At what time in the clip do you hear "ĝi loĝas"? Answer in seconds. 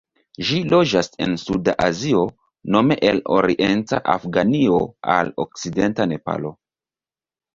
0.45-1.09